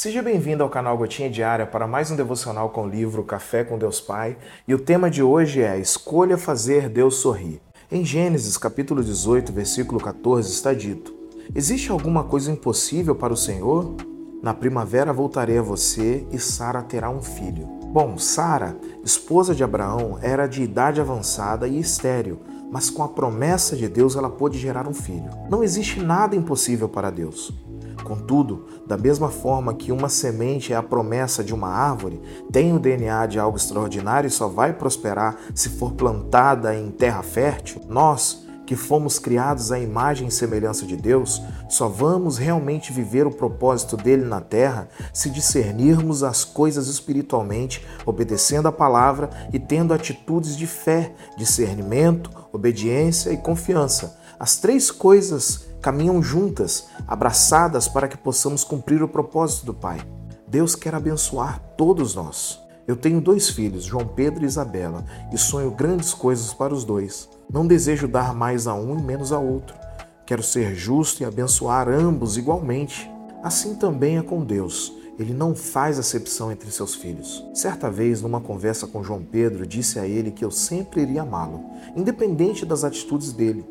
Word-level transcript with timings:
Seja 0.00 0.22
bem-vindo 0.22 0.62
ao 0.62 0.70
canal 0.70 0.96
Gotinha 0.96 1.28
Diária 1.28 1.66
para 1.66 1.84
mais 1.84 2.08
um 2.08 2.14
devocional 2.14 2.70
com 2.70 2.84
o 2.84 2.88
livro 2.88 3.24
Café 3.24 3.64
com 3.64 3.76
Deus 3.76 4.00
Pai. 4.00 4.36
E 4.68 4.72
o 4.72 4.78
tema 4.78 5.10
de 5.10 5.24
hoje 5.24 5.60
é 5.60 5.76
Escolha 5.76 6.38
fazer 6.38 6.88
Deus 6.88 7.16
sorrir. 7.16 7.60
Em 7.90 8.04
Gênesis 8.04 8.56
capítulo 8.56 9.02
18, 9.02 9.52
versículo 9.52 9.98
14 9.98 10.52
está 10.52 10.72
dito: 10.72 11.12
Existe 11.52 11.90
alguma 11.90 12.22
coisa 12.22 12.52
impossível 12.52 13.16
para 13.16 13.32
o 13.32 13.36
Senhor? 13.36 13.96
Na 14.40 14.54
primavera 14.54 15.12
voltarei 15.12 15.58
a 15.58 15.62
você 15.62 16.24
e 16.30 16.38
Sara 16.38 16.80
terá 16.80 17.10
um 17.10 17.20
filho. 17.20 17.66
Bom, 17.92 18.16
Sara, 18.18 18.76
esposa 19.02 19.52
de 19.52 19.64
Abraão, 19.64 20.16
era 20.22 20.46
de 20.46 20.62
idade 20.62 21.00
avançada 21.00 21.66
e 21.66 21.80
estéril, 21.80 22.38
mas 22.70 22.88
com 22.88 23.02
a 23.02 23.08
promessa 23.08 23.74
de 23.74 23.88
Deus 23.88 24.14
ela 24.14 24.30
pôde 24.30 24.60
gerar 24.60 24.86
um 24.86 24.94
filho. 24.94 25.28
Não 25.50 25.64
existe 25.64 25.98
nada 25.98 26.36
impossível 26.36 26.88
para 26.88 27.10
Deus. 27.10 27.52
Contudo, 28.08 28.64
da 28.86 28.96
mesma 28.96 29.28
forma 29.28 29.74
que 29.74 29.92
uma 29.92 30.08
semente 30.08 30.72
é 30.72 30.76
a 30.76 30.82
promessa 30.82 31.44
de 31.44 31.52
uma 31.52 31.68
árvore, 31.68 32.22
tem 32.50 32.74
o 32.74 32.78
DNA 32.78 33.26
de 33.26 33.38
algo 33.38 33.58
extraordinário 33.58 34.28
e 34.28 34.30
só 34.30 34.48
vai 34.48 34.72
prosperar 34.72 35.36
se 35.54 35.68
for 35.68 35.92
plantada 35.92 36.74
em 36.74 36.90
terra 36.90 37.22
fértil, 37.22 37.82
nós, 37.86 38.46
que 38.64 38.74
fomos 38.74 39.18
criados 39.18 39.70
à 39.70 39.78
imagem 39.78 40.28
e 40.28 40.30
semelhança 40.30 40.86
de 40.86 40.96
Deus, 40.96 41.42
só 41.68 41.86
vamos 41.86 42.38
realmente 42.38 42.94
viver 42.94 43.26
o 43.26 43.30
propósito 43.30 43.94
dele 43.94 44.24
na 44.24 44.40
terra 44.40 44.88
se 45.12 45.28
discernirmos 45.28 46.22
as 46.22 46.46
coisas 46.46 46.88
espiritualmente, 46.88 47.86
obedecendo 48.06 48.68
a 48.68 48.72
palavra 48.72 49.28
e 49.52 49.58
tendo 49.58 49.92
atitudes 49.92 50.56
de 50.56 50.66
fé, 50.66 51.12
discernimento, 51.36 52.30
obediência 52.52 53.30
e 53.30 53.36
confiança. 53.36 54.18
As 54.40 54.56
três 54.56 54.90
coisas 54.90 55.68
caminham 55.80 56.22
juntas, 56.22 56.86
abraçadas 57.08 57.88
para 57.88 58.06
que 58.06 58.16
possamos 58.16 58.62
cumprir 58.62 59.02
o 59.02 59.08
propósito 59.08 59.66
do 59.66 59.74
Pai. 59.74 59.98
Deus 60.46 60.76
quer 60.76 60.94
abençoar 60.94 61.58
todos 61.76 62.14
nós. 62.14 62.60
Eu 62.86 62.96
tenho 62.96 63.20
dois 63.20 63.50
filhos, 63.50 63.84
João 63.84 64.06
Pedro 64.06 64.44
e 64.44 64.46
Isabela, 64.46 65.04
e 65.32 65.36
sonho 65.36 65.70
grandes 65.70 66.14
coisas 66.14 66.54
para 66.54 66.72
os 66.72 66.84
dois. 66.84 67.28
Não 67.52 67.66
desejo 67.66 68.06
dar 68.06 68.34
mais 68.34 68.66
a 68.66 68.74
um 68.74 68.98
e 68.98 69.02
menos 69.02 69.32
a 69.32 69.38
outro. 69.38 69.74
Quero 70.24 70.42
ser 70.42 70.74
justo 70.74 71.22
e 71.22 71.26
abençoar 71.26 71.88
ambos 71.88 72.36
igualmente. 72.36 73.10
Assim 73.42 73.74
também 73.74 74.18
é 74.18 74.22
com 74.22 74.44
Deus. 74.44 74.92
Ele 75.18 75.34
não 75.34 75.54
faz 75.54 75.98
acepção 75.98 76.52
entre 76.52 76.70
seus 76.70 76.94
filhos. 76.94 77.44
Certa 77.52 77.90
vez, 77.90 78.22
numa 78.22 78.40
conversa 78.40 78.86
com 78.86 79.02
João 79.02 79.22
Pedro, 79.22 79.66
disse 79.66 79.98
a 79.98 80.06
ele 80.06 80.30
que 80.30 80.44
eu 80.44 80.50
sempre 80.50 81.02
iria 81.02 81.22
amá-lo, 81.22 81.64
independente 81.96 82.64
das 82.64 82.84
atitudes 82.84 83.32
dele. 83.32 83.66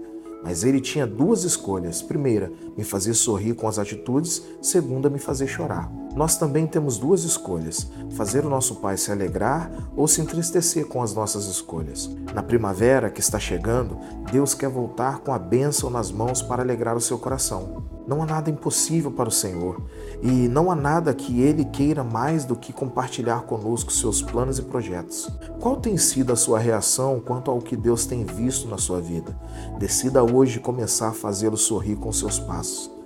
Mas 0.48 0.64
ele 0.64 0.80
tinha 0.80 1.06
duas 1.06 1.44
escolhas: 1.44 2.02
primeira, 2.02 2.50
me 2.78 2.82
fazer 2.82 3.14
sorrir 3.14 3.54
com 3.54 3.68
as 3.68 3.78
atitudes, 3.78 4.42
segunda, 4.62 5.10
me 5.10 5.20
fazer 5.20 5.46
chorar. 5.46 5.92
Nós 6.16 6.38
também 6.38 6.66
temos 6.66 6.98
duas 6.98 7.24
escolhas: 7.24 7.88
fazer 8.12 8.46
o 8.46 8.50
nosso 8.50 8.76
pai 8.76 8.98
se 8.98 9.12
alegrar 9.12 9.72
ou 9.96 10.08
se 10.08 10.22
entristecer 10.22 10.88
com 10.88 11.02
as 11.02 11.14
nossas 11.14 11.46
escolhas. 11.46 12.10
Na 12.34 12.42
primavera 12.42 13.10
que 13.10 13.20
está 13.20 13.40
chegando, 13.40 13.98
Deus 14.32 14.54
quer 14.54 14.70
voltar 14.70 15.20
com 15.20 15.32
a 15.32 15.40
bênção 15.40 15.90
nas 15.90 16.12
mãos 16.12 16.42
para 16.42 16.62
alegrar 16.62 16.96
o 16.96 17.02
seu 17.02 17.18
coração. 17.18 17.84
Não 18.08 18.24
há 18.24 18.26
nada 18.26 18.50
impossível 18.50 19.12
para 19.12 19.28
o 19.28 19.32
Senhor 19.32 19.82
e 20.24 20.48
não 20.48 20.72
há 20.72 20.76
nada 20.76 21.14
que 21.14 21.42
Ele 21.42 21.66
queira 21.66 22.06
mais 22.06 22.46
do 22.46 22.56
que 22.56 22.72
compartilhar 22.72 23.42
conosco 23.42 23.92
seus 23.92 24.22
planos 24.22 24.58
e 24.58 24.62
projetos. 24.62 25.30
Qual 25.60 25.76
tem 25.76 25.98
sido 25.98 26.32
a 26.32 26.38
sua 26.38 26.58
reação 26.58 27.20
quanto 27.20 27.52
ao 27.52 27.60
que 27.60 27.76
Deus 27.76 28.06
tem 28.06 28.24
visto 28.24 28.68
na 28.70 28.78
sua 28.78 29.02
vida? 29.02 29.38
Decida 29.78 30.24
hoje 30.24 30.60
começar 30.60 31.10
a 31.10 31.14
fazê-lo 31.14 31.58
sorrir 31.58 31.98
com 31.98 32.12
seus 32.14 32.40
passos. 32.40 32.97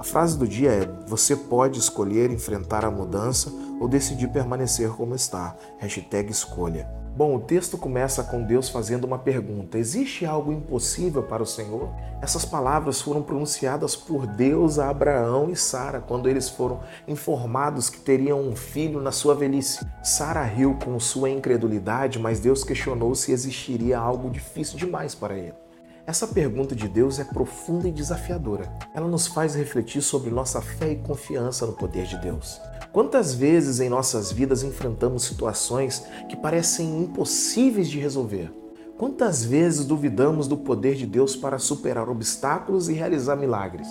A 0.00 0.02
frase 0.02 0.38
do 0.38 0.48
dia 0.48 0.70
é: 0.70 0.88
Você 1.06 1.36
pode 1.36 1.78
escolher 1.78 2.30
enfrentar 2.30 2.86
a 2.86 2.90
mudança 2.90 3.52
ou 3.78 3.86
decidir 3.86 4.28
permanecer 4.28 4.88
como 4.92 5.14
está. 5.14 5.54
Hashtag 5.76 6.30
escolha. 6.30 6.88
Bom, 7.14 7.36
o 7.36 7.40
texto 7.40 7.76
começa 7.76 8.24
com 8.24 8.42
Deus 8.42 8.70
fazendo 8.70 9.04
uma 9.04 9.18
pergunta: 9.18 9.76
Existe 9.76 10.24
algo 10.24 10.54
impossível 10.54 11.22
para 11.22 11.42
o 11.42 11.46
Senhor? 11.46 11.90
Essas 12.22 12.46
palavras 12.46 13.02
foram 13.02 13.20
pronunciadas 13.20 13.94
por 13.94 14.26
Deus 14.26 14.78
a 14.78 14.88
Abraão 14.88 15.50
e 15.50 15.54
Sara 15.54 16.00
quando 16.00 16.30
eles 16.30 16.48
foram 16.48 16.80
informados 17.06 17.90
que 17.90 18.00
teriam 18.00 18.40
um 18.40 18.56
filho 18.56 19.02
na 19.02 19.12
sua 19.12 19.34
velhice. 19.34 19.86
Sara 20.02 20.42
riu 20.44 20.78
com 20.82 20.98
sua 20.98 21.28
incredulidade, 21.28 22.18
mas 22.18 22.40
Deus 22.40 22.64
questionou 22.64 23.14
se 23.14 23.32
existiria 23.32 23.98
algo 23.98 24.30
difícil 24.30 24.78
demais 24.78 25.14
para 25.14 25.36
ele. 25.36 25.52
Essa 26.10 26.26
pergunta 26.26 26.74
de 26.74 26.88
Deus 26.88 27.20
é 27.20 27.24
profunda 27.24 27.86
e 27.86 27.92
desafiadora. 27.92 28.68
Ela 28.92 29.06
nos 29.06 29.28
faz 29.28 29.54
refletir 29.54 30.02
sobre 30.02 30.28
nossa 30.28 30.60
fé 30.60 30.90
e 30.90 30.96
confiança 30.96 31.64
no 31.64 31.72
poder 31.72 32.04
de 32.04 32.18
Deus. 32.18 32.60
Quantas 32.92 33.32
vezes 33.32 33.78
em 33.78 33.88
nossas 33.88 34.32
vidas 34.32 34.64
enfrentamos 34.64 35.22
situações 35.22 36.04
que 36.28 36.34
parecem 36.34 37.00
impossíveis 37.00 37.88
de 37.88 38.00
resolver? 38.00 38.52
Quantas 38.98 39.44
vezes 39.44 39.84
duvidamos 39.84 40.48
do 40.48 40.56
poder 40.56 40.96
de 40.96 41.06
Deus 41.06 41.36
para 41.36 41.60
superar 41.60 42.08
obstáculos 42.08 42.88
e 42.88 42.92
realizar 42.92 43.36
milagres? 43.36 43.86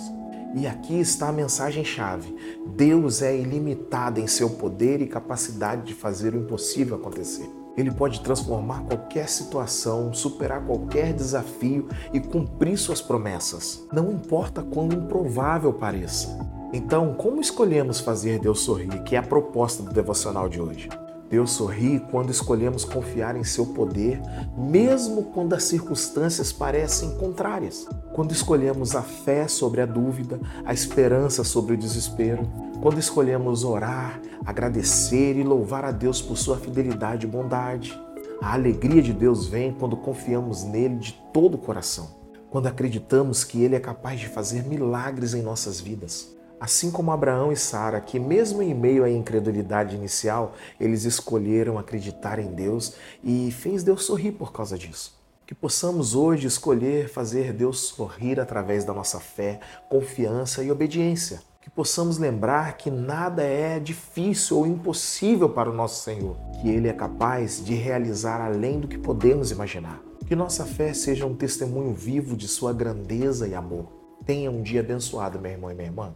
E 0.54 0.66
aqui 0.66 1.00
está 1.00 1.30
a 1.30 1.32
mensagem-chave: 1.32 2.36
Deus 2.76 3.22
é 3.22 3.34
ilimitado 3.34 4.20
em 4.20 4.26
seu 4.26 4.50
poder 4.50 5.00
e 5.00 5.06
capacidade 5.06 5.86
de 5.86 5.94
fazer 5.94 6.34
o 6.34 6.38
impossível 6.38 6.96
acontecer. 6.96 7.59
Ele 7.80 7.90
pode 7.90 8.20
transformar 8.20 8.82
qualquer 8.82 9.26
situação, 9.26 10.12
superar 10.12 10.66
qualquer 10.66 11.14
desafio 11.14 11.88
e 12.12 12.20
cumprir 12.20 12.76
suas 12.76 13.00
promessas. 13.00 13.86
Não 13.90 14.12
importa 14.12 14.62
quão 14.62 14.86
improvável 14.88 15.72
pareça. 15.72 16.38
Então, 16.74 17.14
como 17.14 17.40
escolhemos 17.40 17.98
fazer 17.98 18.38
Deus 18.38 18.60
sorrir, 18.60 19.02
que 19.02 19.16
é 19.16 19.18
a 19.18 19.22
proposta 19.22 19.82
do 19.82 19.92
devocional 19.92 20.46
de 20.46 20.60
hoje? 20.60 20.90
Deus 21.30 21.52
sorri 21.52 22.00
quando 22.10 22.30
escolhemos 22.30 22.84
confiar 22.84 23.34
em 23.36 23.44
seu 23.44 23.64
poder, 23.66 24.20
mesmo 24.58 25.24
quando 25.32 25.54
as 25.54 25.64
circunstâncias 25.64 26.52
parecem 26.52 27.16
contrárias. 27.16 27.86
Quando 28.12 28.32
escolhemos 28.32 28.96
a 28.96 29.02
fé 29.02 29.46
sobre 29.46 29.80
a 29.80 29.86
dúvida, 29.86 30.40
a 30.64 30.74
esperança 30.74 31.44
sobre 31.44 31.74
o 31.74 31.76
desespero. 31.76 32.42
Quando 32.82 32.98
escolhemos 32.98 33.62
orar, 33.62 34.20
agradecer 34.44 35.36
e 35.36 35.44
louvar 35.44 35.84
a 35.84 35.92
Deus 35.92 36.20
por 36.20 36.36
sua 36.36 36.56
fidelidade 36.56 37.24
e 37.24 37.30
bondade. 37.30 37.96
A 38.42 38.54
alegria 38.54 39.00
de 39.00 39.12
Deus 39.12 39.46
vem 39.46 39.72
quando 39.72 39.96
confiamos 39.96 40.64
nele 40.64 40.96
de 40.96 41.12
todo 41.32 41.54
o 41.54 41.58
coração. 41.58 42.10
Quando 42.50 42.66
acreditamos 42.66 43.44
que 43.44 43.62
ele 43.62 43.76
é 43.76 43.80
capaz 43.80 44.18
de 44.18 44.26
fazer 44.26 44.64
milagres 44.64 45.32
em 45.32 45.42
nossas 45.42 45.80
vidas. 45.80 46.34
Assim 46.58 46.90
como 46.90 47.12
Abraão 47.12 47.52
e 47.52 47.56
Sara, 47.56 48.00
que 48.00 48.18
mesmo 48.18 48.60
em 48.60 48.74
meio 48.74 49.04
à 49.04 49.10
incredulidade 49.10 49.94
inicial, 49.94 50.54
eles 50.80 51.04
escolheram 51.04 51.78
acreditar 51.78 52.40
em 52.40 52.52
Deus 52.52 52.94
e 53.22 53.52
fez 53.52 53.84
Deus 53.84 54.04
sorrir 54.04 54.32
por 54.32 54.52
causa 54.52 54.76
disso. 54.76 55.19
Que 55.50 55.54
possamos 55.56 56.14
hoje 56.14 56.46
escolher 56.46 57.08
fazer 57.08 57.52
Deus 57.52 57.80
sorrir 57.80 58.38
através 58.38 58.84
da 58.84 58.94
nossa 58.94 59.18
fé, 59.18 59.58
confiança 59.88 60.62
e 60.62 60.70
obediência. 60.70 61.42
Que 61.60 61.68
possamos 61.68 62.18
lembrar 62.18 62.76
que 62.76 62.88
nada 62.88 63.42
é 63.42 63.80
difícil 63.80 64.58
ou 64.58 64.64
impossível 64.64 65.48
para 65.48 65.68
o 65.68 65.74
nosso 65.74 66.04
Senhor, 66.04 66.36
que 66.62 66.68
Ele 66.68 66.86
é 66.86 66.92
capaz 66.92 67.64
de 67.64 67.74
realizar 67.74 68.40
além 68.40 68.78
do 68.78 68.86
que 68.86 68.96
podemos 68.96 69.50
imaginar. 69.50 70.00
Que 70.24 70.36
nossa 70.36 70.64
fé 70.64 70.94
seja 70.94 71.26
um 71.26 71.34
testemunho 71.34 71.92
vivo 71.92 72.36
de 72.36 72.46
Sua 72.46 72.72
grandeza 72.72 73.48
e 73.48 73.52
amor. 73.52 73.86
Tenha 74.24 74.52
um 74.52 74.62
dia 74.62 74.78
abençoado, 74.78 75.40
meu 75.40 75.50
irmão 75.50 75.68
e 75.68 75.74
minha 75.74 75.88
irmã. 75.88 76.14